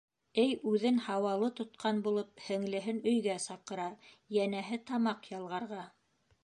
[0.43, 3.87] Эй үҙен һауалы тотҡан булып һеңлеһен өйгә саҡыра,
[4.39, 5.89] йәнәһе, тамаҡ ялғарға.